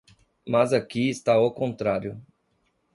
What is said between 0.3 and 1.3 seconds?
Mas aqui